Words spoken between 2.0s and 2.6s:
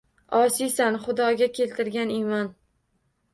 imon!